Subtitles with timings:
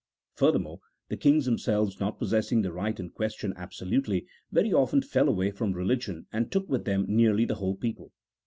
[0.33, 0.79] Furthermore,
[1.09, 5.51] the kings them selves, not possessing the right in question absolutely, very often fell away
[5.51, 8.11] from religion and took with them nearly the whole people.